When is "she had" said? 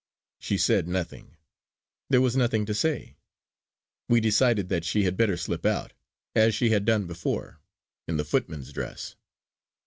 4.83-5.15, 6.55-6.85